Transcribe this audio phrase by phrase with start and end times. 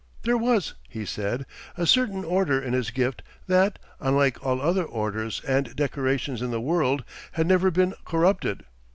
[0.23, 1.45] There was, he said,
[1.77, 6.59] a certain order in his gift that, unlike all other orders and decorations in the
[6.59, 8.65] world, had never been corrupted.